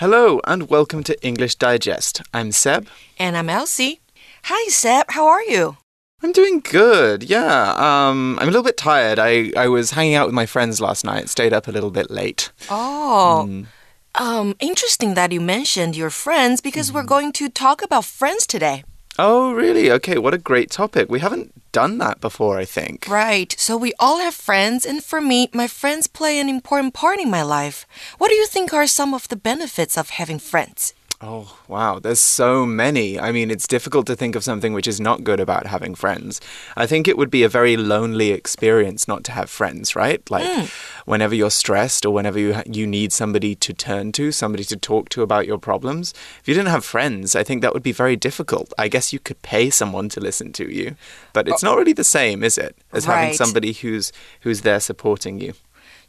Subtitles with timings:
[0.00, 2.22] Hello and welcome to English Digest.
[2.32, 2.86] I'm Seb.
[3.18, 4.00] And I'm Elsie.
[4.44, 5.06] Hi, Seb.
[5.08, 5.76] How are you?
[6.22, 7.24] I'm doing good.
[7.24, 7.72] Yeah.
[7.72, 9.18] Um, I'm a little bit tired.
[9.18, 12.12] I, I was hanging out with my friends last night, stayed up a little bit
[12.12, 12.52] late.
[12.70, 13.46] Oh.
[13.48, 13.66] Mm.
[14.14, 16.94] Um, interesting that you mentioned your friends because mm.
[16.94, 18.84] we're going to talk about friends today.
[19.18, 19.90] Oh, really?
[19.90, 21.10] Okay, what a great topic.
[21.10, 23.06] We haven't done that before, I think.
[23.08, 23.54] Right.
[23.58, 27.30] So we all have friends, and for me, my friends play an important part in
[27.30, 27.86] my life.
[28.18, 30.94] What do you think are some of the benefits of having friends?
[31.20, 31.98] Oh, wow.
[31.98, 33.18] There's so many.
[33.18, 36.40] I mean, it's difficult to think of something which is not good about having friends.
[36.76, 40.22] I think it would be a very lonely experience not to have friends, right?
[40.30, 40.70] Like mm.
[41.06, 45.08] whenever you're stressed or whenever you you need somebody to turn to, somebody to talk
[45.08, 46.14] to about your problems.
[46.40, 48.72] If you didn't have friends, I think that would be very difficult.
[48.78, 50.94] I guess you could pay someone to listen to you,
[51.32, 51.70] but it's oh.
[51.70, 52.76] not really the same, is it?
[52.92, 53.16] As right.
[53.16, 55.54] having somebody who's who's there supporting you.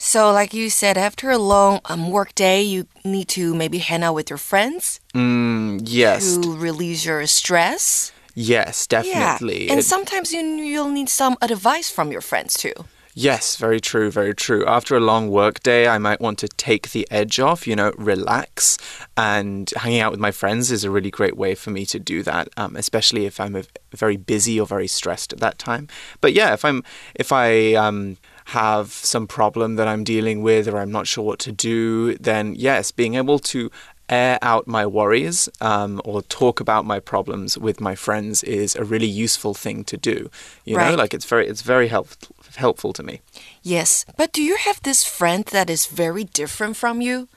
[0.02, 4.02] So, like you said, after a long um, work day, you need to maybe hang
[4.02, 5.02] out with your friends.
[5.14, 6.38] Mm, yes.
[6.38, 8.14] To release your stress.
[8.34, 9.66] Yes, definitely.
[9.66, 9.72] Yeah.
[9.72, 12.74] And it, sometimes you, you'll need some advice from your friends too.
[13.14, 14.66] Yes, very true, very true.
[14.66, 17.92] After a long work day, I might want to take the edge off, you know,
[17.98, 18.78] relax.
[19.18, 22.24] And hanging out with my friends is a really great way for me to do
[22.24, 23.62] that, um, especially if I'm
[23.94, 25.90] very busy or very stressed at that time.
[26.22, 28.16] But yeah, if I'm, if I, um,
[28.50, 32.56] have some problem that I'm dealing with or I'm not sure what to do, then
[32.56, 33.70] yes, being able to
[34.10, 38.84] air out my worries um, or talk about my problems with my friends is a
[38.84, 40.32] really useful thing to do.
[40.66, 40.90] You right.
[40.90, 43.22] know, like it's very it's very helpful helpful to me.
[43.62, 47.28] Yes, but do you have this friend that is very different from you?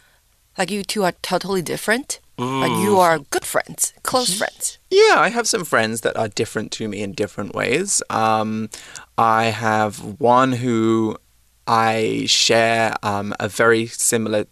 [0.57, 2.21] Like you two are totally different?
[2.39, 4.79] Like you are good friends, close friends.
[4.91, 8.03] Yeah, I have some friends that are different to me in different ways.
[8.11, 8.69] Um,
[9.23, 11.17] I have one who
[11.69, 14.47] I share um, a very similar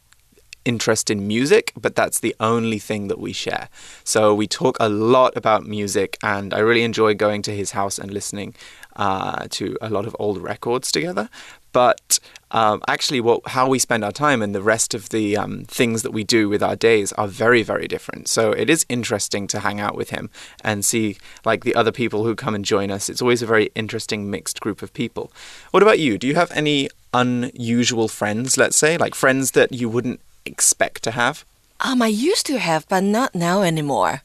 [0.64, 3.68] interest in music, but that's the only thing that we share.
[4.04, 7.98] So we talk a lot about music, and I really enjoy going to his house
[7.98, 8.54] and listening
[8.94, 11.28] uh, to a lot of old records together.
[11.72, 12.18] But
[12.50, 16.02] um, actually, what how we spend our time and the rest of the um, things
[16.02, 18.28] that we do with our days are very, very different.
[18.28, 20.30] So it is interesting to hang out with him
[20.64, 23.08] and see like the other people who come and join us.
[23.08, 25.30] It's always a very interesting mixed group of people.
[25.70, 26.18] What about you?
[26.18, 28.56] Do you have any unusual friends?
[28.56, 31.44] Let's say like friends that you wouldn't expect to have.
[31.80, 34.22] Um, I used to have, but not now anymore.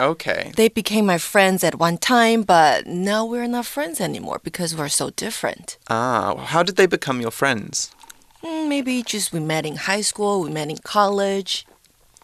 [0.00, 0.52] Okay.
[0.56, 4.88] They became my friends at one time, but now we're not friends anymore because we're
[4.88, 5.76] so different.
[5.88, 7.90] Ah, how did they become your friends?
[8.42, 11.66] Mm, maybe just we met in high school, we met in college.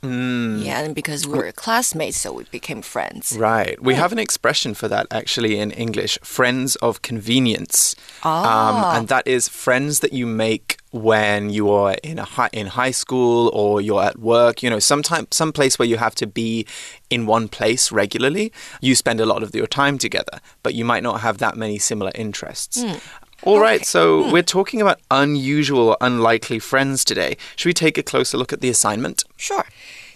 [0.03, 0.63] Mm.
[0.63, 3.37] Yeah, and because we were classmates, so we became friends.
[3.39, 3.83] Right.
[3.83, 7.97] We have an expression for that actually in English friends of convenience.
[8.23, 8.93] Ah.
[8.93, 12.69] Um, and that is friends that you make when you are in a high, in
[12.69, 16.25] high school or you're at work, you know, sometime some place where you have to
[16.25, 16.65] be
[17.11, 21.03] in one place regularly, you spend a lot of your time together, but you might
[21.03, 22.85] not have that many similar interests.
[22.85, 23.01] Mm.
[23.43, 23.63] All okay.
[23.63, 24.33] right, so mm.
[24.33, 27.37] we're talking about unusual, unlikely friends today.
[27.57, 29.25] Should we take a closer look at the assignment?
[29.37, 29.67] Sure.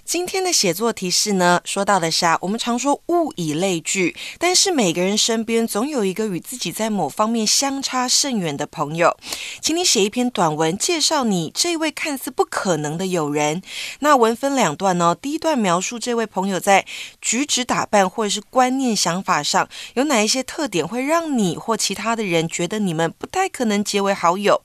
[0.09, 9.15] 今天的写作提示呢，说到的是，我们常说物以类聚，但是每个人身边总有一个与自己在某方面相差甚远的朋友。
[9.61, 13.61] 请你写一篇短文介绍你这位看似不可能的友人。
[13.99, 16.87] 那文分两段哦，第一段描述这位朋友在
[17.21, 24.63] 举止打扮或者是观念想法上有哪一些特点，会让你或其他的人觉得你们不太可能结为好友。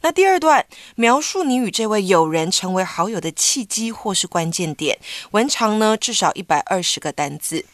[0.00, 0.64] 那第二段
[0.94, 4.85] 描述你与这位友人成为好友的契机或是关键点。
[4.86, 4.98] 点，
[5.32, 7.64] 文长呢至少一百二十个单字。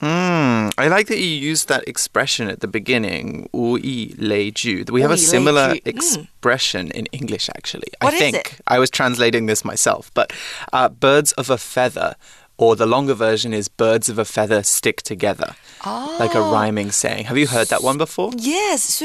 [0.00, 4.84] Mm, I like that you used that expression at the beginning, 物以类聚.
[4.88, 6.94] We have a similar expression mm.
[6.94, 7.90] in English, actually.
[8.00, 8.60] What I think it?
[8.66, 10.32] I was translating this myself, but
[10.72, 12.14] uh, birds of a feather,
[12.56, 15.56] or the longer version is birds of a feather stick together.
[15.84, 16.16] Oh.
[16.20, 16.52] Like a oh.
[16.52, 17.24] rhyming saying.
[17.24, 18.30] Have you heard that one before?
[18.36, 19.02] Yes,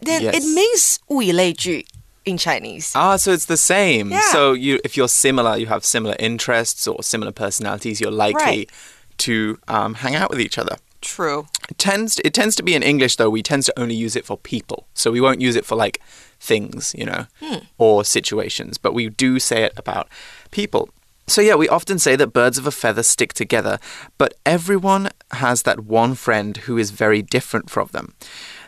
[0.00, 0.34] Then yes.
[0.36, 1.86] it means 物以类聚。
[2.24, 2.92] In Chinese.
[2.94, 4.10] Ah, so it's the same.
[4.10, 4.20] Yeah.
[4.32, 8.70] So you, if you're similar, you have similar interests or similar personalities, you're likely right.
[9.18, 10.76] to um, hang out with each other.
[11.00, 11.46] True.
[11.68, 13.28] It tends to, it tends to be in English though.
[13.28, 16.00] We tend to only use it for people, so we won't use it for like
[16.40, 17.58] things, you know, hmm.
[17.76, 18.78] or situations.
[18.78, 20.08] But we do say it about
[20.50, 20.88] people.
[21.26, 23.78] So, yeah, we often say that birds of a feather stick together,
[24.18, 28.14] but everyone has that one friend who is very different from them.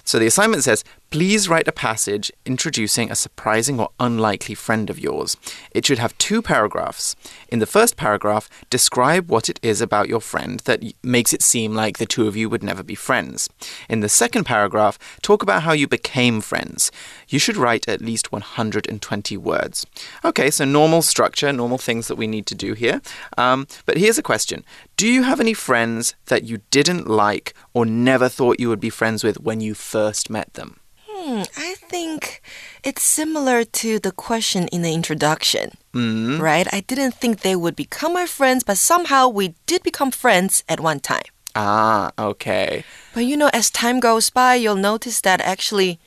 [0.05, 4.99] So the assignment says Please write a passage introducing a surprising or unlikely friend of
[4.99, 5.37] yours.
[5.71, 7.15] It should have two paragraphs.
[7.49, 11.75] In the first paragraph, describe what it is about your friend that makes it seem
[11.75, 13.49] like the two of you would never be friends.
[13.89, 16.91] In the second paragraph, talk about how you became friends.
[17.29, 19.87] You should write at least 120 words.
[20.25, 23.01] Okay, so normal structure, normal things that we need to do here.
[23.39, 24.65] Um, but here's a question
[24.97, 28.91] Do you have any friends that you didn't like or never thought you would be
[28.91, 30.81] friends with when you first met them?
[31.27, 32.41] Hmm, I think
[32.85, 36.39] it's similar to the question in the introduction, mm.
[36.39, 36.73] right?
[36.73, 40.79] I didn't think they would become my friends, but somehow we did become friends at
[40.79, 41.27] one time.
[41.57, 42.85] Ah, okay.
[43.13, 45.99] But you know, as time goes by, you'll notice that actually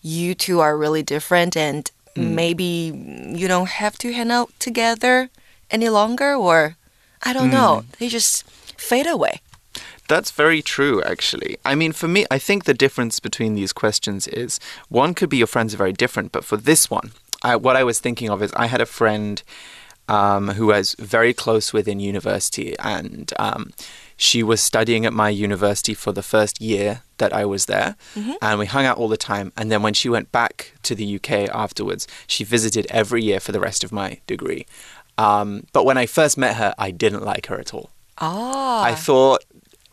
[0.00, 2.32] you two are really different and mm.
[2.32, 2.96] maybe
[3.36, 5.28] you don't have to hang out together
[5.70, 6.76] any longer, or
[7.22, 7.60] I don't mm.
[7.60, 8.48] know, they just
[8.78, 9.42] fade away.
[10.08, 11.56] That's very true, actually.
[11.64, 15.38] I mean, for me, I think the difference between these questions is one could be
[15.38, 17.12] your friends are very different, but for this one,
[17.42, 19.42] I, what I was thinking of is I had a friend
[20.08, 23.72] um, who I was very close with in university, and um,
[24.16, 28.32] she was studying at my university for the first year that I was there, mm-hmm.
[28.42, 29.52] and we hung out all the time.
[29.56, 33.52] And then when she went back to the UK afterwards, she visited every year for
[33.52, 34.66] the rest of my degree.
[35.18, 37.90] Um, but when I first met her, I didn't like her at all.
[38.18, 38.84] Ah.
[38.84, 39.44] I thought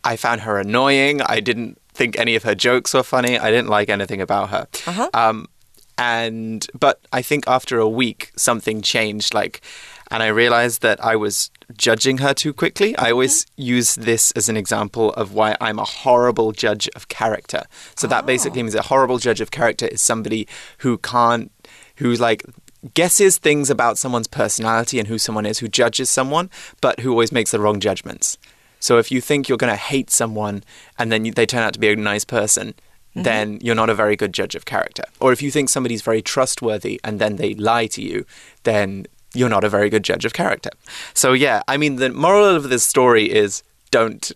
[0.04, 1.22] I found her annoying.
[1.22, 3.38] I didn't think any of her jokes were funny.
[3.38, 4.68] I didn't like anything about her.
[4.88, 5.10] Uh-huh.
[5.14, 5.48] Um,
[5.98, 9.34] and but I think after a week something changed.
[9.34, 9.62] Like,
[10.12, 12.96] and I realized that I was judging her too quickly.
[12.98, 13.62] I always Mm-hmm.
[13.62, 17.64] use this as an example of why I'm a horrible judge of character.
[17.96, 18.28] So that Oh.
[18.28, 20.48] basically means a horrible judge of character is somebody
[20.80, 21.52] who can't,
[21.98, 22.44] who's like
[22.94, 26.50] guesses things about someone's personality and who someone is, who judges someone,
[26.80, 28.38] but who always makes the wrong judgments.
[28.80, 30.64] So if you think you're going to hate someone
[30.98, 33.24] and then you, they turn out to be a nice person, mm-hmm.
[33.24, 35.04] then you're not a very good judge of character.
[35.20, 38.26] Or if you think somebody's very trustworthy and then they lie to you,
[38.64, 40.72] then you're not a very good judge of character.
[41.14, 44.33] So yeah, I mean the moral of this story is don't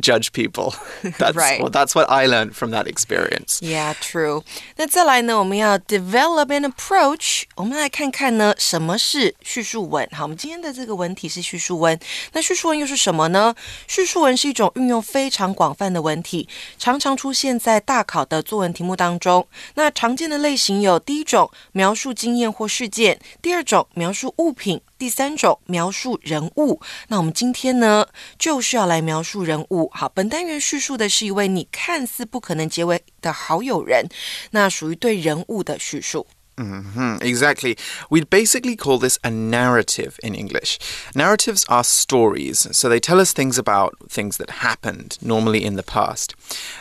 [0.00, 0.74] judge people.
[1.18, 1.60] That's Right.
[1.60, 3.60] well, that's what I learned from that experience.
[3.60, 4.42] Yeah, true.
[4.76, 7.42] 那再来呢，我们要 develop an approach。
[7.56, 10.08] 我们来看看呢，什么是叙述文？
[10.12, 11.98] 好，我们今天的这个文体是叙述文。
[12.32, 13.54] 那叙述文又是什么呢？
[13.86, 16.48] 叙述文是一种运用非常广泛的文体，
[16.78, 19.46] 常常出现在大考的作文题目当中。
[19.74, 26.81] 那常见的类型有：第一种描述经验或事件；第二种描述物品； 第三种描述人物。
[27.07, 28.07] 那我们今天呢，
[28.39, 29.89] 就是要来描述人物。
[29.93, 34.07] 好，本单元叙述的是一位你看似不可能结为的好友人，
[34.51, 36.27] 那属于对人物的叙述。
[36.57, 37.77] Hmm exactly.
[38.09, 40.79] We'd basically call this a narrative in English.
[41.13, 45.83] Narratives are stories, so they tell us things about things that happened, normally in the
[45.83, 46.33] past.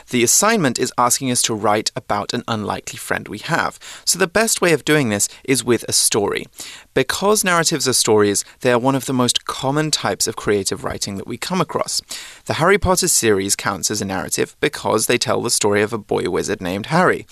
[0.09, 3.79] The assignment is asking us to write about an unlikely friend we have.
[4.07, 6.47] So the best way of doing this is with a story.
[6.95, 11.17] Because narratives are stories, they are one of the most common types of creative writing
[11.17, 12.01] that we come across.
[12.47, 15.99] The Harry Potter series counts as a narrative because they tell the story of a
[15.99, 17.27] boy wizard named Harry.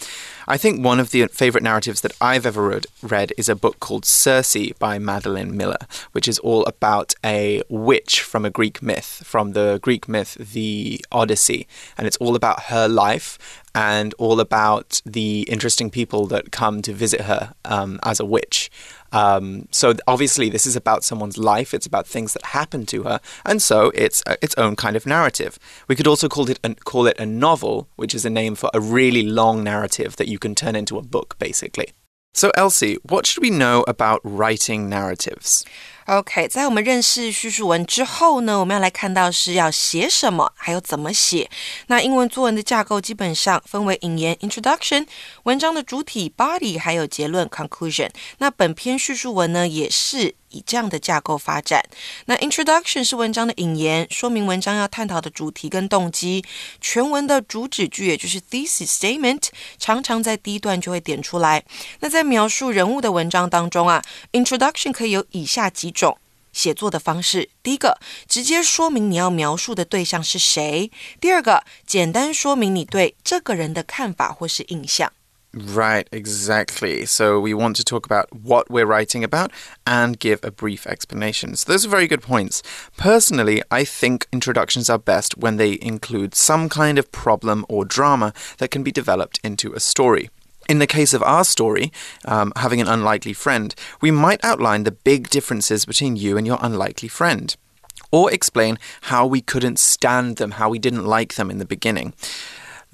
[0.47, 3.81] I think one of the favorite narratives that I've ever read, read is a book
[3.81, 5.79] called Circe by Madeline Miller,
[6.13, 11.03] which is all about a witch from a Greek myth, from the Greek myth, the
[11.11, 11.67] Odyssey.
[11.97, 16.93] And it's all about her life and all about the interesting people that come to
[16.93, 18.64] visit her um, as a witch.
[19.15, 21.73] Um, so obviously, this is about someone's life.
[21.73, 25.07] It's about things that happened to her, and so it's uh, its own kind of
[25.07, 25.57] narrative.
[25.87, 28.71] We could also call it an, call it a novel, which is a name for
[28.75, 31.93] a really long narrative that you can turn into a book, basically.
[32.33, 35.65] So, Elsie, what should we know about writing narratives?
[36.07, 41.49] OK，在我们认识叙述文之后呢，我们要来看到是要写什么，还有怎么写。
[41.87, 45.07] 那英文作文的架构基本上分为引言 （introduction）、
[45.45, 48.11] 文章的主体 （body） 还有结论 （conclusion）。
[48.37, 51.85] 那本篇叙述文呢，也是以这样的架构发展。
[52.27, 56.45] 那 introduction 是文章的引言，说明文章要探讨的主题跟动机。
[56.81, 61.65] 全文的主旨句，也就是 thesis statement，常常在第一段就会点出来。
[62.01, 66.17] 那在描述人物的文章当中啊，introduction 可以有以下几种。
[66.53, 70.89] 写作的方式，第一个，直接说明你要描述的对象是谁；
[71.21, 75.13] 第二个，简单说明你对这个人的看法或是印象。
[75.57, 77.07] Right, exactly.
[77.07, 79.53] So we want to talk about what we're writing about
[79.87, 81.55] and give a brief explanation.
[81.55, 82.61] So those are very good points.
[82.97, 88.33] Personally, I think introductions are best when they include some kind of problem or drama
[88.59, 90.29] that can be developed into a story.
[90.69, 91.93] In the case of our story,
[92.25, 96.59] um, having an unlikely friend, we might outline the big differences between you and your
[96.61, 97.55] unlikely friend.
[98.11, 102.13] Or explain how we couldn't stand them, how we didn't like them in the beginning.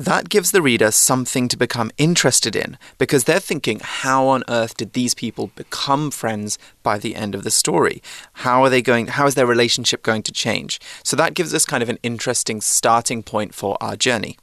[0.00, 4.74] That gives the reader something to become interested in because they're thinking, how on earth
[4.78, 8.02] did these people become friends by the end of the story?
[8.32, 9.08] How are they going?
[9.08, 10.80] How is their relationship going to change?
[11.04, 14.38] So that gives us kind of an interesting starting point for our journey.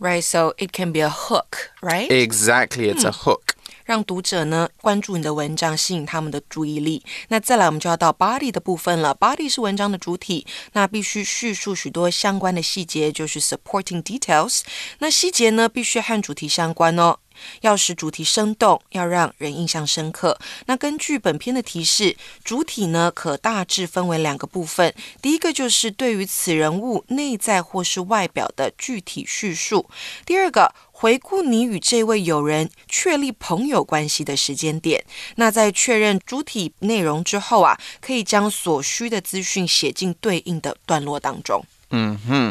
[0.00, 2.10] Right, so it can be a hook, right?
[2.10, 3.24] Exactly, it's a hmm.
[3.24, 3.56] hook.
[3.88, 7.02] 让读者呢关注你的文章，吸引他们的注意力。
[7.28, 9.16] 那再来，我们就要到 body 的部分了。
[9.18, 14.60] body 是文章的主体，那必须叙述许多相关的细节，就是 supporting details。
[14.98, 17.16] 那细节呢，必须和主题相关哦。
[17.60, 20.38] 要使主题生动，要让人印象深刻。
[20.66, 24.94] 那根据本篇的提示，主体呢可大致分为两个部分。
[25.20, 29.88] 第一个就是对于此人物内在或是外表的具体叙述。
[30.24, 35.04] 第二个，回顾你与这位友人确立朋友关系的时间点。
[35.36, 41.64] 那在确认主体内容之后啊，可以将所需的资讯写进对应的段落当中。
[41.90, 42.50] Hmm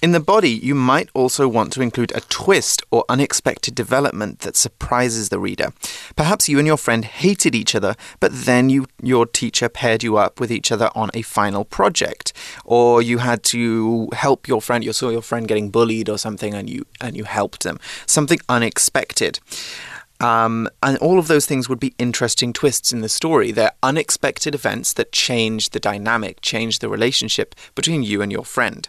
[0.00, 4.56] In the body, you might also want to include a twist or unexpected development that
[4.56, 5.72] surprises the reader.
[6.16, 10.16] Perhaps you and your friend hated each other, but then you, your teacher paired you
[10.16, 12.32] up with each other on a final project,
[12.64, 14.82] or you had to help your friend.
[14.82, 17.78] You saw your friend getting bullied or something, and you and you helped them.
[18.06, 19.38] Something unexpected.
[20.21, 23.51] Um, and all of those things would be interesting twists in the story.
[23.51, 28.85] They're unexpected events that change the dynamic, change the relationship between you and your friend.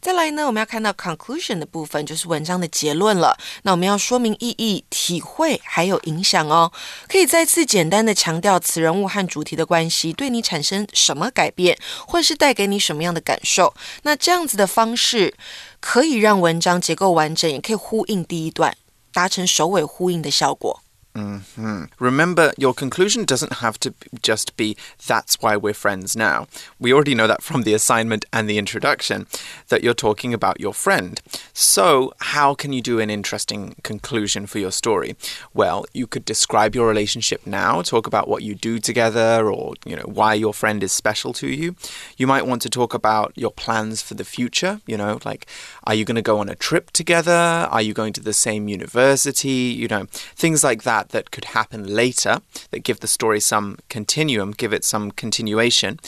[0.00, 3.38] 再来呢，我们要看到 conclusion 的部分，就是文章的结论了。
[3.62, 6.72] 那我们要说明意义、体会还有影响哦。
[7.08, 13.72] 可以再次简单的强调此人物和主题的关系对你产生什么改变，或是带给你什么样的感受。
[14.02, 15.32] 那这样子的方式
[15.80, 18.76] 可以让文章结构完整，也可以呼应第一段。
[19.17, 20.83] 达成首尾呼应的效果。
[21.17, 21.87] Mm -hmm.
[21.99, 23.89] Remember, your conclusion doesn't have to
[24.21, 24.75] just be,
[25.07, 26.47] that's why we're friends now.
[26.79, 29.25] We already know that from the assignment and the introduction,
[29.67, 31.21] that you're talking about your friend.
[31.53, 35.15] So, how can you do an interesting conclusion for your story?
[35.53, 39.95] Well, you could describe your relationship now, talk about what you do together, or, you
[39.95, 41.75] know, why your friend is special to you.
[42.17, 45.45] You might want to talk about your plans for the future, you know, like,
[45.83, 47.41] are you going to go on a trip together?
[47.75, 49.75] Are you going to the same university?
[49.81, 50.05] You know,
[50.35, 55.11] things like that could happen later that give the story some continuum, give it some
[55.11, 55.99] continuation.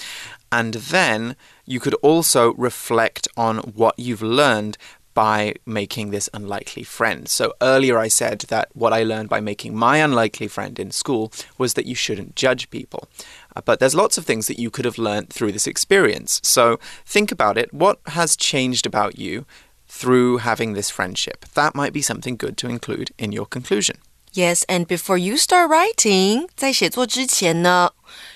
[0.52, 4.78] And then you could also reflect on what you've learned
[5.14, 7.28] by making this unlikely friend.
[7.28, 11.32] So earlier I said that what I learned by making my unlikely friend in school
[11.58, 13.10] was that you shouldn't judge people.
[13.56, 16.40] Uh, but there's lots of things that you could have learned through this experience.
[16.44, 17.74] So think about it.
[17.74, 19.46] What has changed about you
[19.88, 21.46] through having this friendship?
[21.54, 23.98] That might be something good to include in your conclusion.
[24.33, 27.93] Yes, and before you start writing, 在写作之前呢,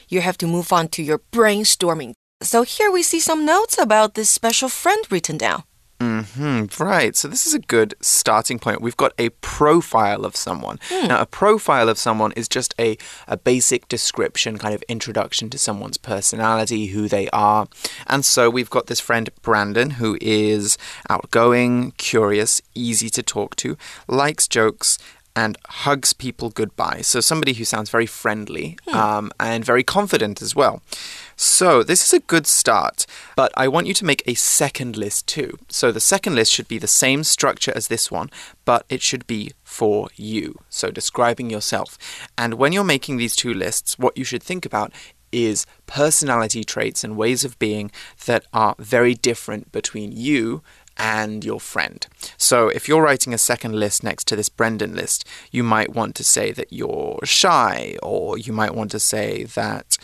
[0.09, 2.15] you have to move on to your brainstorming.
[2.45, 5.65] So here we see some notes about this special friend written down.
[6.01, 7.17] Mm -hmm, right.
[7.17, 8.81] So this is a good starting point.
[8.81, 10.79] We've got a profile of someone.
[10.89, 11.09] Hmm.
[11.09, 15.59] Now, a profile of someone is just a, a basic description, kind of introduction to
[15.59, 17.67] someone's personality, who they are.
[18.07, 23.77] And so we've got this friend, Brandon, who is outgoing, curious, easy to talk to,
[24.07, 24.99] likes jokes,
[25.36, 27.02] and hugs people goodbye.
[27.02, 28.96] So, somebody who sounds very friendly hmm.
[28.96, 30.82] um, and very confident as well.
[31.36, 35.28] So, this is a good start, but I want you to make a second list
[35.28, 35.58] too.
[35.70, 38.30] So, the second list should be the same structure as this one,
[38.66, 40.60] but it should be for you.
[40.70, 41.98] So, describing yourself.
[42.38, 44.92] And when you're making these two lists, what you should think about
[45.34, 47.92] is personality traits and ways of being
[48.26, 50.62] that are very different between you
[50.98, 52.06] and your friend.
[52.38, 56.16] So if you're writing a second list next to this Brendan list, you might want
[56.16, 59.98] to say that you're shy, or you might want to say that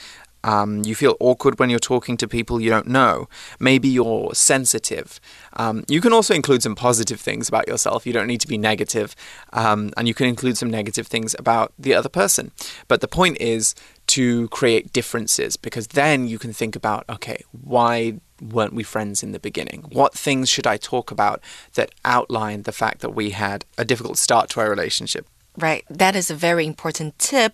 [0.44, 3.28] um, you feel awkward when you're talking to people you don't know.
[3.60, 5.20] Maybe you're sensitive.
[5.54, 8.06] Um, you can also include some positive things about yourself.
[8.08, 9.16] You don't need to be negative.
[9.54, 12.52] Um, and you can include some negative things about the other person.
[12.88, 13.76] But the point is
[14.08, 19.33] to create differences because then you can think about okay, why weren't we friends in
[19.33, 19.85] the beginning?
[19.93, 21.41] What things should I talk about
[21.75, 25.27] that outline the fact that we had a difficult start to our relationship?
[25.57, 27.53] Right, that is a very important tip.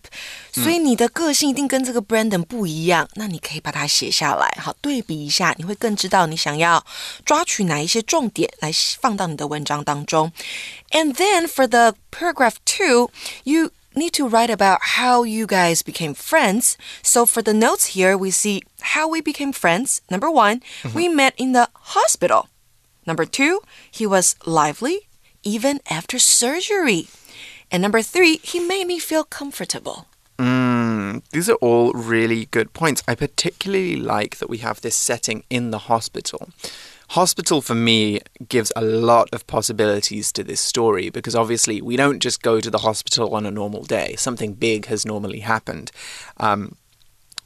[0.52, 6.82] 所以你的个性一定跟这个 Brandon 不一样，那你可以把它写下来，好对比一下，你会更知道你想要
[7.26, 8.72] 抓取哪一些重点来
[9.02, 10.32] 放到你的文章当中。
[10.92, 13.10] And then for the paragraph two,
[13.44, 16.77] you need to write about how you guys became friends.
[17.01, 20.01] So for the notes here, we see how we became friends.
[20.09, 20.93] Number one, mm -hmm.
[20.95, 22.47] we met in the hospital.
[23.05, 23.61] Number two,
[23.91, 25.07] he was lively
[25.43, 27.07] even after surgery.
[27.71, 30.07] And number three, he made me feel comfortable.
[30.37, 33.03] Mm, these are all really good points.
[33.07, 36.49] I particularly like that we have this setting in the hospital.
[37.09, 38.19] Hospital for me
[38.49, 42.69] gives a lot of possibilities to this story because obviously we don't just go to
[42.69, 44.15] the hospital on a normal day.
[44.17, 45.91] Something big has normally happened.
[46.37, 46.75] Um,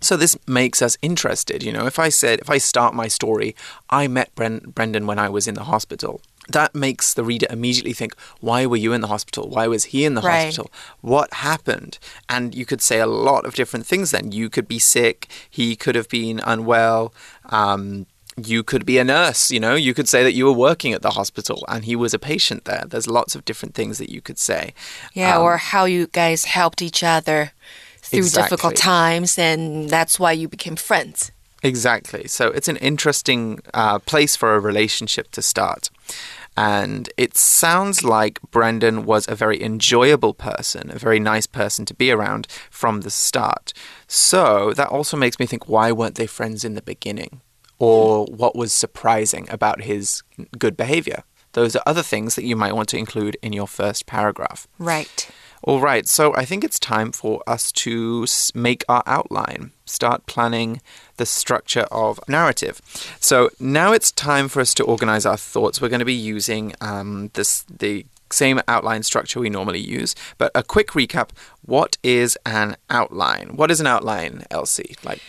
[0.01, 1.61] so this makes us interested.
[1.61, 3.55] You know, if I said, if I start my story,
[3.89, 6.21] I met Bren Brendan when I was in the hospital.
[6.47, 9.49] That makes the reader immediately think, why were you in the hospital?
[9.49, 10.45] Why was he in the Right.
[10.45, 10.71] hospital?
[11.01, 11.99] What happened?
[12.27, 14.31] And you could say a lot of different things then.
[14.31, 17.13] You could be sick, he could have been unwell.
[17.51, 18.07] Um,
[18.47, 21.01] you could be a nurse, you know, you could say that you were working at
[21.01, 22.83] the hospital and he was a patient there.
[22.87, 24.73] There's lots of different things that you could say.
[25.13, 27.51] Yeah, Um, or how you guys helped each other
[28.01, 31.31] through difficult times, and that's why you became friends.
[31.61, 32.27] Exactly.
[32.27, 35.89] So it's an interesting uh, place for a relationship to start.
[36.55, 41.93] And it sounds like Brendan was a very enjoyable person, a very nice person to
[41.93, 43.73] be around from the start.
[44.07, 47.41] So that also makes me think why weren't they friends in the beginning?
[47.79, 50.21] Or what was surprising about his
[50.57, 51.23] good behavior?
[51.53, 54.67] Those are other things that you might want to include in your first paragraph.
[54.77, 55.29] Right.
[55.61, 60.81] All right, so I think it's time for us to make our outline, start planning
[61.17, 62.79] the structure of narrative.
[63.19, 65.81] So now it's time for us to organize our thoughts.
[65.81, 70.51] We're going to be using um, this the same outline structure we normally use, but
[70.55, 71.31] a quick recap:
[71.61, 73.57] what is an outline?
[73.57, 74.95] What is an outline, Elsie?
[75.03, 75.21] Like,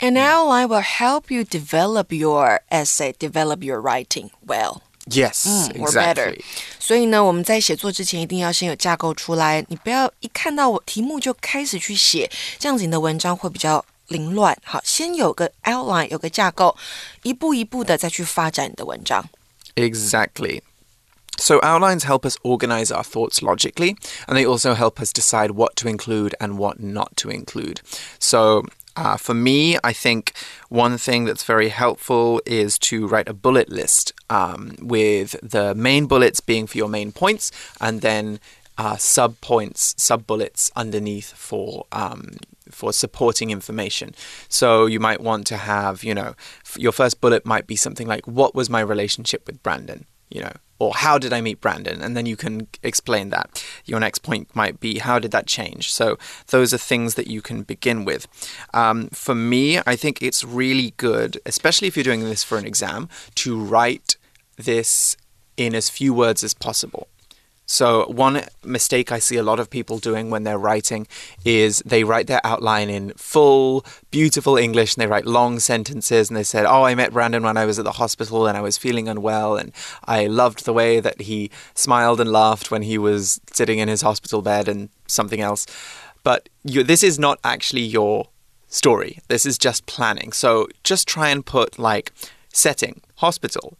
[0.00, 4.82] An outline will help you develop your essay, develop your writing well.
[5.08, 5.46] yes,
[5.78, 6.32] or better.
[6.32, 6.44] exactly.
[6.78, 14.56] 所以呢，我们在写作之前一定要先有架构出来，你不要一看到我题目就开始去写，这样子你的文章会比较凌乱。
[14.64, 16.76] 好，先有个 outline，有个架构，
[17.22, 19.24] 一步一步的再去发展你的文章。
[19.74, 20.60] Exactly.
[21.38, 25.76] So, outlines help us organize our thoughts logically, and they also help us decide what
[25.76, 27.80] to include and what not to include.
[28.18, 28.64] So,
[29.01, 30.33] uh, for me, I think
[30.69, 36.05] one thing that's very helpful is to write a bullet list um, with the main
[36.05, 38.39] bullets being for your main points, and then
[38.77, 42.37] uh, sub points, sub bullets underneath for um,
[42.69, 44.13] for supporting information.
[44.49, 46.35] So you might want to have, you know,
[46.77, 50.53] your first bullet might be something like, "What was my relationship with Brandon?" You know,
[50.81, 52.53] or "How did I meet Brandon?" And then you can
[52.91, 53.45] explain that.
[53.91, 56.05] Your next point might be, "How did that change?" So
[56.47, 58.23] those are things that you can begin with.
[58.73, 62.65] Um, for me, I think it's really good, especially if you're doing this for an
[62.65, 63.09] exam,
[63.43, 64.09] to write
[64.57, 65.17] this
[65.57, 67.07] in as few words as possible.
[67.71, 71.07] So, one mistake I see a lot of people doing when they're writing
[71.45, 76.35] is they write their outline in full, beautiful English and they write long sentences and
[76.35, 78.77] they said, Oh, I met Brandon when I was at the hospital and I was
[78.77, 79.71] feeling unwell and
[80.03, 84.01] I loved the way that he smiled and laughed when he was sitting in his
[84.01, 85.65] hospital bed and something else.
[86.25, 88.27] But you, this is not actually your
[88.67, 89.19] story.
[89.29, 90.33] This is just planning.
[90.33, 92.11] So, just try and put like
[92.51, 93.77] setting, hospital,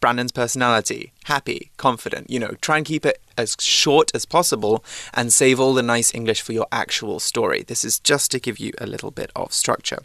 [0.00, 2.28] Brandon's personality, happy, confident.
[2.28, 6.12] You know, try and keep it as short as possible and save all the nice
[6.12, 7.62] English for your actual story.
[7.62, 9.98] This is just to give you a little bit of structure.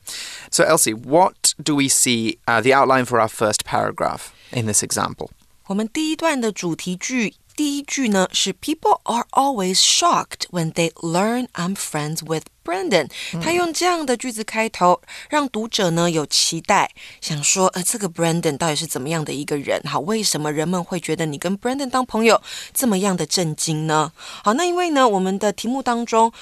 [0.52, 4.84] So, Elsie, what do we see uh, the outline for our first paragraph in this
[4.84, 5.32] example?
[5.66, 13.09] 我们第一段的主题句，第一句呢是 People are always shocked when they learn I'm friends with Brandon。
[13.43, 19.81] 他用这样的句子开头，让读者呢有期待，想说，呃，这个 Brandon 到底是怎么样的一个人？
[19.85, 22.41] 好，为什么人们会觉得你跟 Brandon 当朋友
[22.73, 24.13] 这么样的震惊呢？
[24.45, 26.33] 好，那因为呢，我们的题目当中。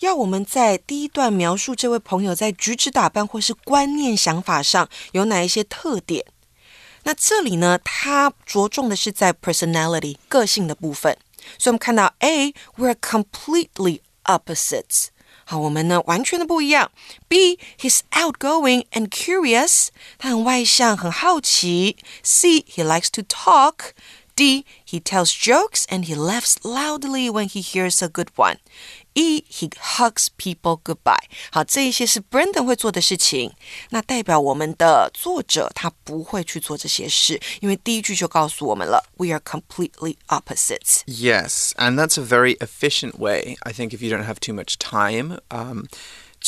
[0.00, 6.26] 要我们在第一段描述这位朋友在举止打扮或是观念想法上有哪一些特点，
[7.04, 11.16] 那这里呢，他着重的是在 personality 个性的部分，
[11.58, 15.06] 所以我们看到 A，we're completely opposites。
[15.45, 16.91] 好，我们呢完全的不一样。
[17.27, 21.97] B，he's outgoing and curious，他很外向，很好奇。
[22.21, 28.57] C，he likes to talk。D，he tells jokes and he laughs loudly when he hears a good one。
[29.13, 31.17] E he hugs people goodbye。
[31.51, 33.51] 好，这一些是 Brandon 会做的事情，
[33.89, 41.01] 那代表我们的作者他不会去做这些事，因为第一句就告诉我们了，We are completely opposites。
[41.05, 43.57] Yes, and that's a very efficient way.
[43.61, 45.87] I think if you don't have too much time um,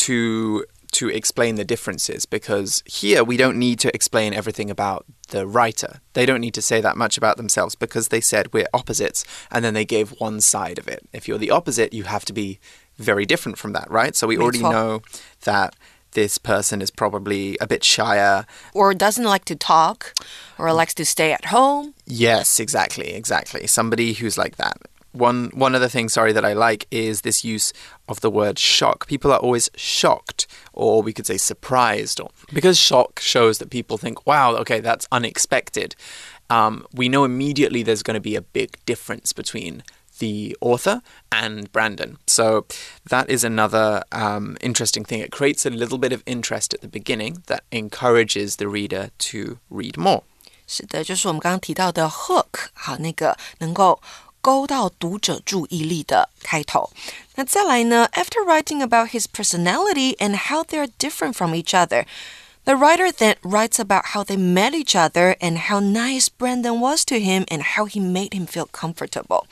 [0.05, 0.65] to
[0.96, 6.00] to explain the differences, because here we don't need to explain everything about the writer.
[6.12, 9.64] They don't need to say that much about themselves because they said we're opposites, and
[9.64, 11.06] then they gave one side of it.
[11.12, 12.58] If you're the opposite, you have to be
[12.96, 14.16] very different from that, right?
[14.16, 15.02] So we already know
[15.44, 15.76] that
[16.12, 18.46] this person is probably a bit shyer.
[18.72, 20.14] Or doesn't like to talk,
[20.58, 21.92] or likes to stay at home.
[22.06, 23.66] Yes, exactly, exactly.
[23.66, 24.78] Somebody who's like that
[25.15, 27.73] one one other thing, sorry, that I like is this use
[28.07, 29.07] of the word shock.
[29.07, 33.97] People are always shocked, or we could say surprised, or because shock shows that people
[33.97, 35.95] think, "Wow, okay, that's unexpected."
[36.49, 39.83] Um, we know immediately there's going to be a big difference between
[40.19, 42.17] the author and Brandon.
[42.27, 42.65] So
[43.09, 45.19] that is another um, interesting thing.
[45.19, 49.59] It creates a little bit of interest at the beginning that encourages the reader to
[49.69, 50.23] read more.
[50.67, 53.99] 是的，就是我们刚刚提到的 hook，好，那个能够
[54.45, 56.89] 勾到读者注意力的开头。
[57.35, 58.09] 那再来呢？
[58.13, 62.05] After writing about his personality and how they're different from each other.
[62.63, 67.03] The writer then writes about how they met each other and how nice Brandon was
[67.05, 69.45] to him and how he made him feel comfortable.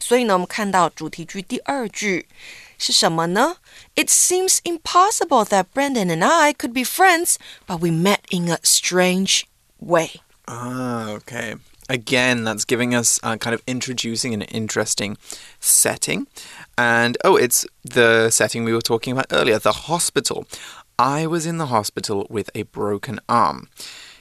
[0.00, 2.26] 所以呢，我们看到主题句第二句
[2.76, 3.58] 是什么呢？
[3.94, 7.36] It seems impossible that Brandon and I could be friends,
[7.68, 9.42] but we met in a strange
[9.78, 10.20] way.
[10.46, 11.58] Ah, okay.
[11.91, 15.17] Again, that's giving us uh, kind of introducing an interesting
[15.59, 16.25] setting.
[16.77, 20.45] And oh, it's the setting we were talking about earlier the hospital.
[20.97, 23.67] I was in the hospital with a broken arm.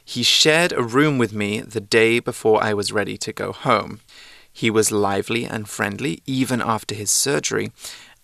[0.04, 4.00] He shared a room with me the day before I was ready to go home.
[4.52, 7.70] He was lively and friendly even after his surgery,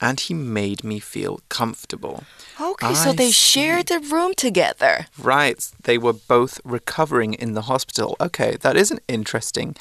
[0.00, 2.24] and he made me feel comfortable.
[2.60, 3.60] Okay, I so they see.
[3.60, 5.06] shared a room together.
[5.18, 8.16] Right, they were both recovering in the hospital.
[8.20, 9.76] Okay, that is an interesting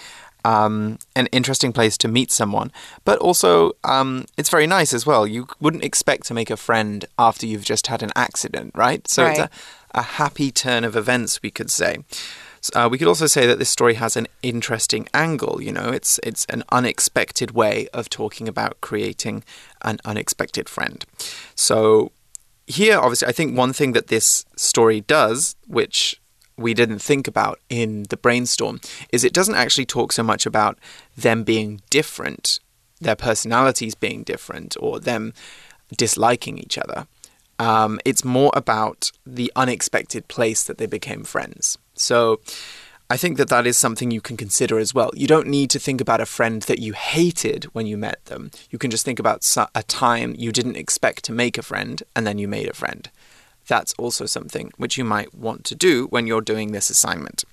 [0.45, 2.71] um, an interesting place to meet someone,
[3.03, 5.25] but also um, it's very nice as well.
[5.25, 9.07] You wouldn't expect to make a friend after you've just had an accident, right?
[9.07, 9.31] So right.
[9.31, 9.49] it's a,
[9.99, 11.97] a, happy turn of events, we could say.
[12.73, 15.61] Uh, we could also say that this story has an interesting angle.
[15.61, 19.43] You know, it's it's an unexpected way of talking about creating
[19.81, 21.05] an unexpected friend.
[21.55, 22.11] So
[22.67, 26.19] here, obviously, I think one thing that this story does, which
[26.57, 28.79] we didn't think about in the brainstorm
[29.11, 30.79] is it doesn't actually talk so much about
[31.17, 32.59] them being different,
[33.01, 35.33] their personalities being different, or them
[35.95, 37.07] disliking each other.
[37.59, 41.77] Um, it's more about the unexpected place that they became friends.
[41.95, 42.39] So
[43.09, 45.11] I think that that is something you can consider as well.
[45.13, 48.51] You don't need to think about a friend that you hated when you met them.
[48.69, 52.25] You can just think about a time you didn't expect to make a friend and
[52.25, 53.09] then you made a friend
[53.67, 57.43] that's also something which you might want to do when you're doing this assignment.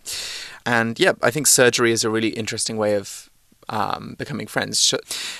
[0.64, 3.30] And yeah, I think surgery is a really interesting way of
[3.68, 4.78] um, becoming friends.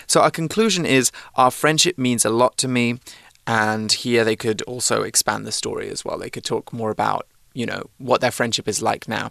[0.06, 3.00] So, our conclusion is our friendship means a lot to me.
[3.44, 6.16] And here they could also expand the story as well.
[6.16, 9.30] They could talk more about you know, what their friendship is like now.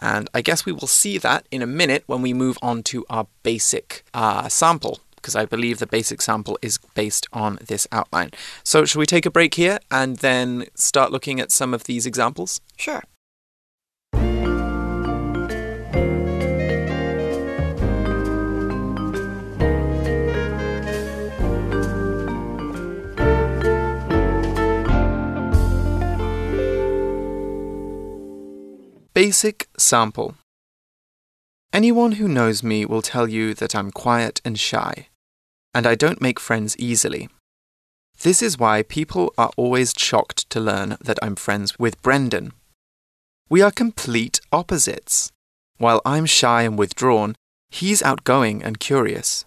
[0.00, 3.04] And I guess we will see that in a minute when we move on to
[3.08, 8.32] our basic uh, sample because I believe the basic sample is based on this outline.
[8.64, 12.06] So, shall we take a break here and then start looking at some of these
[12.06, 12.60] examples?
[12.76, 13.02] Sure.
[29.14, 30.36] Basic sample.
[31.72, 35.08] Anyone who knows me will tell you that I'm quiet and shy
[35.74, 37.28] and I don't make friends easily.
[38.22, 42.52] This is why people are always shocked to learn that I'm friends with Brendan.
[43.48, 45.32] We are complete opposites.
[45.78, 47.34] While I'm shy and withdrawn,
[47.70, 49.44] he's outgoing and curious.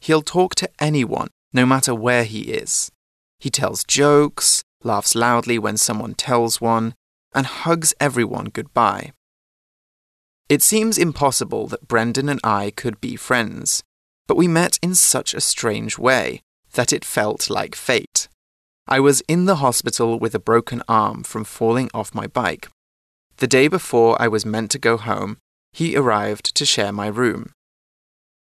[0.00, 2.90] He'll talk to anyone, no matter where he is.
[3.38, 6.94] He tells jokes, laughs loudly when someone tells one,
[7.34, 9.12] and hugs everyone goodbye.
[10.48, 13.82] It seems impossible that Brendan and I could be friends
[14.30, 16.40] but we met in such a strange way
[16.74, 18.28] that it felt like fate.
[18.86, 22.68] I was in the hospital with a broken arm from falling off my bike.
[23.38, 25.38] The day before I was meant to go home,
[25.72, 27.50] he arrived to share my room.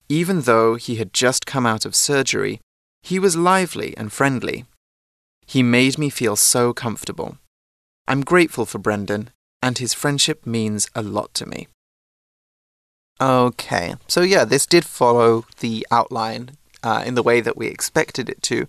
[0.08, 2.62] Even though he had just come out of surgery,
[3.02, 4.63] he was lively and friendly.
[5.46, 7.38] He made me feel so comfortable.
[8.07, 9.31] I'm grateful for Brendan,
[9.62, 11.69] and his friendship means a lot to me.
[13.21, 16.53] Okay, so yeah, this did follow the outline
[16.85, 18.67] uh, in the way that we expected it to.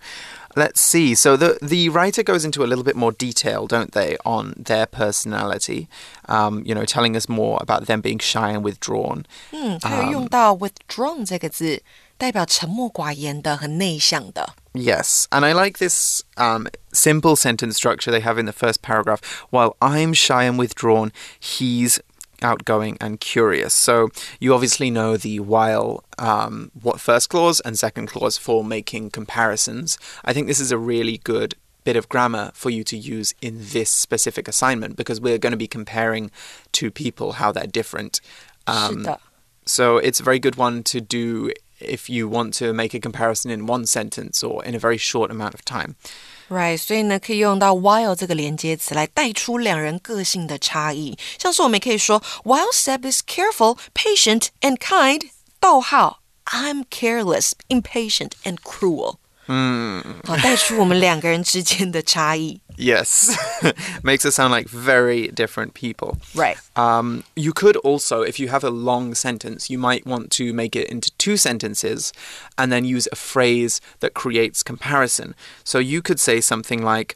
[0.55, 1.13] Let's see.
[1.13, 4.87] So the the writer goes into a little bit more detail, don't they, on their
[4.87, 5.87] personality?
[6.27, 9.25] Um, you know, telling us more about them being shy and withdrawn.
[9.51, 11.83] 嗯，他有用到 withdrawn 这个字，
[12.17, 14.55] 代表沉默寡言的、很内向的。
[14.76, 19.24] Yes, and I like this um, simple sentence structure they have in the first paragraph.
[19.50, 22.00] While I'm shy and withdrawn, he's
[22.42, 23.72] outgoing and curious.
[23.72, 24.10] So
[24.40, 29.96] you obviously know the while um, what first clause and second clause for making comparisons.
[30.24, 33.58] I think this is a really good bit of grammar for you to use in
[33.60, 36.30] this specific assignment because we're going to be comparing
[36.72, 38.20] two people how they're different.
[38.66, 39.06] Um,
[39.66, 41.52] so it's a very good one to do
[41.83, 45.31] if you want to make a comparison in one sentence or in a very short
[45.31, 45.95] amount of time.
[46.49, 51.17] Right，所以呢，可以用到 while 这个连接词来带出两人个性的差异。
[51.37, 59.17] 像是我们可以说，While Seb is careful, patient, and kind，逗号，I'm careless, impatient, and cruel。
[59.51, 62.61] 嗯，好，带出我们两个人之间的差异。
[62.77, 63.35] Yes,
[64.03, 66.17] makes it sound like very different people.
[66.35, 66.57] Right.
[66.75, 70.75] Um, you could also, if you have a long sentence, you might want to make
[70.75, 72.11] it into two sentences
[72.57, 75.33] and then use a phrase that creates comparison.
[75.63, 77.15] So you could say something like,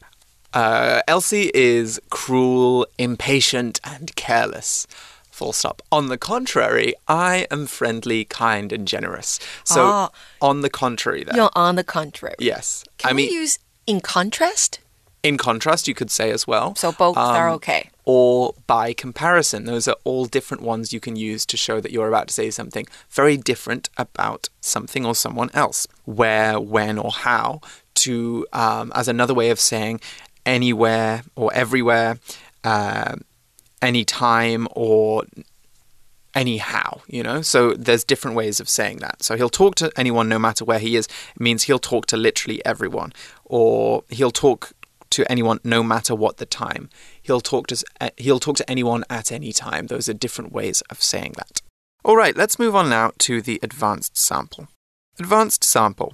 [0.52, 4.86] uh, Elsie is cruel, impatient, and careless.
[5.39, 5.81] Full stop.
[5.89, 9.39] On the contrary, I am friendly, kind, and generous.
[9.63, 10.09] So, Ah.
[10.41, 11.35] on the contrary, there.
[11.41, 12.35] 用 on the contrary.
[12.39, 12.83] Yes.
[12.97, 13.53] Can I we mean, use
[13.87, 14.79] in contrast?
[15.21, 16.67] in contrast, you could say as well.
[16.75, 17.89] So both are Um, okay.
[18.05, 19.59] Or by comparison.
[19.65, 22.49] Those are all different ones you can use to show that you're about to say
[22.51, 22.85] something
[23.19, 25.87] very different about something or someone else.
[26.05, 27.59] Where, when, or how
[28.03, 29.95] to um, as another way of saying
[30.45, 32.11] anywhere or everywhere,
[32.63, 33.15] uh,
[33.81, 35.23] anytime or
[36.35, 37.41] anyhow, you know?
[37.41, 39.23] So there's different ways of saying that.
[39.23, 41.05] So he'll talk to anyone no matter where he is.
[41.05, 43.13] It means he'll talk to literally everyone.
[43.45, 44.73] Or he'll talk
[45.11, 46.89] to anyone no matter what the time.
[47.21, 47.83] He'll talk to
[48.17, 49.87] he'll talk to anyone at any time.
[49.87, 51.61] Those are different ways of saying that.
[52.05, 54.67] All right, let's move on now to the advanced sample.
[55.19, 56.13] Advanced sample.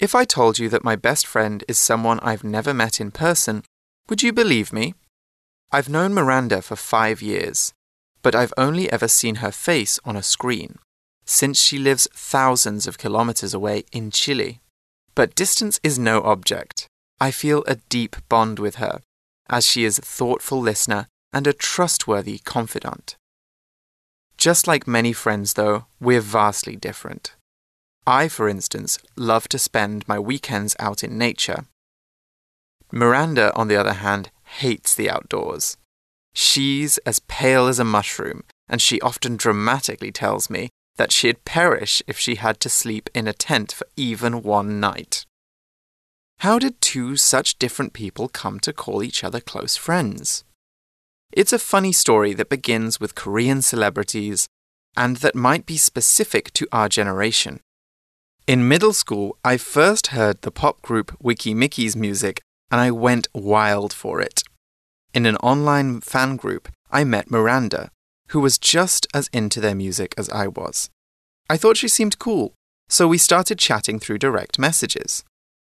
[0.00, 3.64] If I told you that my best friend is someone I've never met in person,
[4.08, 4.94] would you believe me?
[5.70, 7.74] I've known Miranda for five years,
[8.22, 10.78] but I've only ever seen her face on a screen,
[11.26, 14.60] since she lives thousands of kilometers away in Chile.
[15.14, 16.86] But distance is no object.
[17.20, 19.00] I feel a deep bond with her,
[19.50, 23.16] as she is a thoughtful listener and a trustworthy confidant.
[24.38, 27.34] Just like many friends, though, we're vastly different.
[28.06, 31.66] I, for instance, love to spend my weekends out in nature.
[32.90, 35.76] Miranda, on the other hand, hates the outdoors.
[36.34, 42.02] She's as pale as a mushroom, and she often dramatically tells me that she'd perish
[42.06, 45.24] if she had to sleep in a tent for even one night.
[46.40, 50.44] How did two such different people come to call each other close friends?
[51.32, 54.48] It's a funny story that begins with Korean celebrities
[54.96, 57.60] and that might be specific to our generation.
[58.46, 63.28] In middle school, I first heard the pop group Wiki Mickey's music and I went
[63.34, 64.42] wild for it.
[65.14, 67.90] In an online fan group, I met Miranda,
[68.28, 70.90] who was just as into their music as I was.
[71.48, 72.54] I thought she seemed cool,
[72.88, 75.24] so we started chatting through direct messages.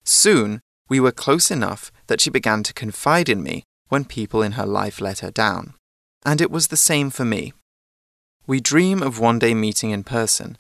[0.05, 4.53] Soon, we were close enough that she began to confide in me when people in
[4.53, 5.75] her life let her down.
[6.25, 7.53] And it was the same for me.
[8.47, 10.57] We dream of one day meeting in person,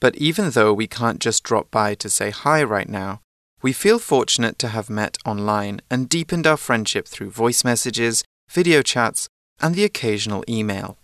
[0.00, 3.20] but even though we can't just drop by to say hi right now,
[3.61, 8.81] we feel fortunate to have met online and deepened our friendship through voice messages, video
[8.81, 9.27] chats,
[9.59, 10.97] and the occasional email.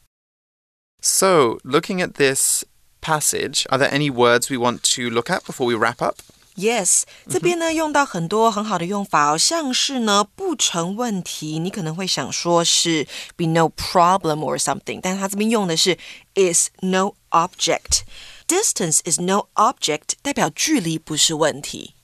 [1.01, 2.63] So, looking at this
[3.01, 6.21] passage, are there any words we want to look at before we wrap up?
[6.55, 15.97] Yes，这边呢用到很多很好的用法哦，像是呢不成问题，你可能会想说是 be no problem or something，但是它这边用的是
[16.35, 21.95] is no object。Distance is no object，代表距离不是问题。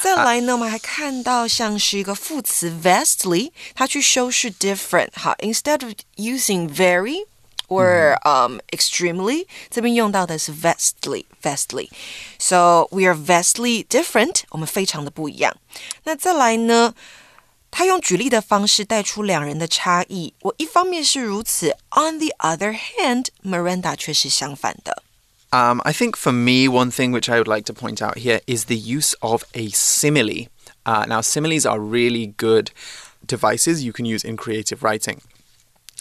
[0.00, 5.10] 再来呢，我们还看到像是一个副词 vastly，它去修饰 different。
[5.14, 7.26] 好，instead of using very
[7.68, 15.56] or um extremely，这边用到的是 vastly vastly。So we are vastly different，我们非常的不一样。
[16.04, 16.94] 那再来呢？
[17.68, 20.32] 他用举例的方式带出两人的差异。
[20.40, 25.02] 我一方面是如此，on the other hand，Miranda 却是相反的。
[25.53, 28.39] Um, I think for me, one thing which I would like to point out here
[28.47, 30.47] is the use of a simile.
[30.85, 32.71] Uh, now, similes are really good
[33.25, 35.21] devices you can use in creative writing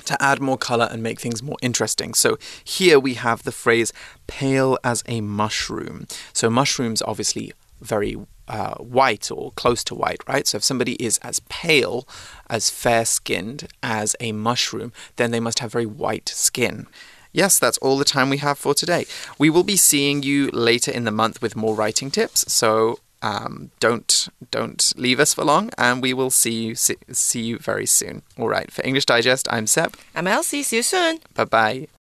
[0.05, 2.15] to add more color and make things more interesting.
[2.15, 3.93] So here we have the phrase
[4.27, 6.07] pale as a mushroom.
[6.33, 8.17] So mushrooms obviously very
[8.49, 10.47] uh, white or close to white, right?
[10.47, 12.09] So if somebody is as pale,
[12.49, 16.87] as fair skinned as a mushroom, then they must have very white skin.
[17.33, 19.07] Yes, that's all the time we have for today.
[19.38, 22.53] We will be seeing you later in the month with more writing tips.
[22.53, 27.43] So um, don't don't leave us for long, and we will see you see, see
[27.43, 28.23] you very soon.
[28.38, 28.71] All right.
[28.71, 29.97] For English Digest, I'm Seb.
[30.14, 30.62] I'm Elsie.
[30.62, 31.21] See you soon.
[31.35, 32.00] Bye bye.